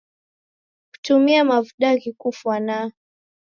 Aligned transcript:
Kutumie 0.91 1.39
mavuda 1.49 1.89
ghikufwanaa. 2.01 2.85